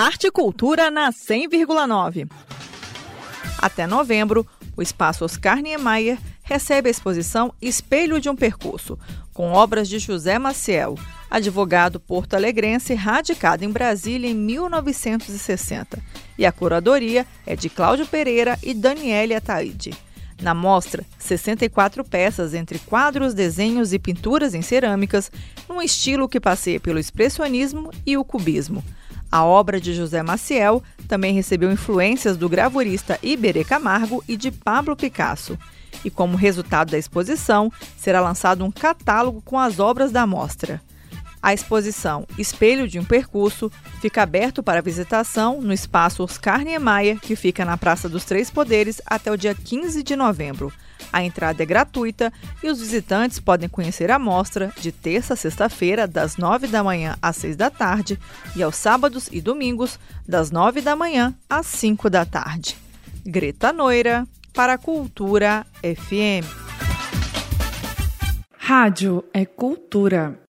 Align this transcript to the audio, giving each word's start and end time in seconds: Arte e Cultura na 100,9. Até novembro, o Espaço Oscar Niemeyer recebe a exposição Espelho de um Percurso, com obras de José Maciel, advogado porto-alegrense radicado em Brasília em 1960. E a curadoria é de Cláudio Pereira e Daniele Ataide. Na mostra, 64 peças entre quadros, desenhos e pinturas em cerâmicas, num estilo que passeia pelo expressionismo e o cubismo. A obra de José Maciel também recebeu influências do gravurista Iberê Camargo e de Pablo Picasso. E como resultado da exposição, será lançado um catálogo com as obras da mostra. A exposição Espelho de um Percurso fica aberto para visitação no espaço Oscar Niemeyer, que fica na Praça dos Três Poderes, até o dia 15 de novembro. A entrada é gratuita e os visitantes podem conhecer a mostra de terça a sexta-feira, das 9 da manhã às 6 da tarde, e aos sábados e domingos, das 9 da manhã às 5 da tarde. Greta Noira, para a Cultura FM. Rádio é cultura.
Arte 0.00 0.28
e 0.28 0.30
Cultura 0.30 0.90
na 0.90 1.12
100,9. 1.12 2.26
Até 3.58 3.86
novembro, 3.86 4.46
o 4.74 4.80
Espaço 4.80 5.26
Oscar 5.26 5.58
Niemeyer 5.60 6.16
recebe 6.42 6.88
a 6.88 6.90
exposição 6.90 7.52
Espelho 7.60 8.18
de 8.18 8.30
um 8.30 8.34
Percurso, 8.34 8.98
com 9.34 9.52
obras 9.52 9.90
de 9.90 9.98
José 9.98 10.38
Maciel, 10.38 10.94
advogado 11.30 12.00
porto-alegrense 12.00 12.94
radicado 12.94 13.62
em 13.62 13.68
Brasília 13.68 14.30
em 14.30 14.34
1960. 14.34 16.02
E 16.38 16.46
a 16.46 16.50
curadoria 16.50 17.26
é 17.46 17.54
de 17.54 17.68
Cláudio 17.68 18.06
Pereira 18.06 18.58
e 18.62 18.72
Daniele 18.72 19.34
Ataide. 19.34 19.92
Na 20.40 20.54
mostra, 20.54 21.04
64 21.18 22.02
peças 22.04 22.54
entre 22.54 22.78
quadros, 22.78 23.34
desenhos 23.34 23.92
e 23.92 23.98
pinturas 23.98 24.54
em 24.54 24.62
cerâmicas, 24.62 25.30
num 25.68 25.82
estilo 25.82 26.26
que 26.26 26.40
passeia 26.40 26.80
pelo 26.80 26.98
expressionismo 26.98 27.90
e 28.06 28.16
o 28.16 28.24
cubismo. 28.24 28.82
A 29.30 29.44
obra 29.44 29.80
de 29.80 29.94
José 29.94 30.22
Maciel 30.22 30.82
também 31.06 31.32
recebeu 31.32 31.70
influências 31.70 32.36
do 32.36 32.48
gravurista 32.48 33.18
Iberê 33.22 33.64
Camargo 33.64 34.24
e 34.26 34.36
de 34.36 34.50
Pablo 34.50 34.96
Picasso. 34.96 35.58
E 36.04 36.10
como 36.10 36.36
resultado 36.36 36.90
da 36.90 36.98
exposição, 36.98 37.70
será 37.96 38.20
lançado 38.20 38.64
um 38.64 38.70
catálogo 38.70 39.40
com 39.44 39.58
as 39.58 39.78
obras 39.78 40.10
da 40.10 40.26
mostra. 40.26 40.80
A 41.42 41.54
exposição 41.54 42.26
Espelho 42.38 42.86
de 42.86 42.98
um 42.98 43.04
Percurso 43.04 43.72
fica 44.00 44.22
aberto 44.22 44.62
para 44.62 44.82
visitação 44.82 45.60
no 45.60 45.72
espaço 45.72 46.22
Oscar 46.22 46.62
Niemeyer, 46.62 47.18
que 47.18 47.34
fica 47.34 47.64
na 47.64 47.76
Praça 47.76 48.08
dos 48.08 48.24
Três 48.24 48.50
Poderes, 48.50 49.00
até 49.06 49.30
o 49.30 49.36
dia 49.36 49.54
15 49.54 50.02
de 50.02 50.14
novembro. 50.16 50.72
A 51.12 51.24
entrada 51.24 51.62
é 51.62 51.66
gratuita 51.66 52.32
e 52.62 52.68
os 52.68 52.80
visitantes 52.80 53.40
podem 53.40 53.68
conhecer 53.68 54.10
a 54.10 54.18
mostra 54.18 54.72
de 54.80 54.92
terça 54.92 55.34
a 55.34 55.36
sexta-feira, 55.36 56.06
das 56.06 56.36
9 56.36 56.66
da 56.66 56.84
manhã 56.84 57.16
às 57.20 57.36
6 57.36 57.56
da 57.56 57.70
tarde, 57.70 58.18
e 58.54 58.62
aos 58.62 58.76
sábados 58.76 59.28
e 59.32 59.40
domingos, 59.40 59.98
das 60.28 60.50
9 60.50 60.80
da 60.80 60.94
manhã 60.94 61.34
às 61.48 61.66
5 61.66 62.08
da 62.10 62.24
tarde. 62.24 62.76
Greta 63.24 63.72
Noira, 63.72 64.26
para 64.52 64.74
a 64.74 64.78
Cultura 64.78 65.66
FM. 65.82 66.46
Rádio 68.56 69.24
é 69.32 69.44
cultura. 69.44 70.40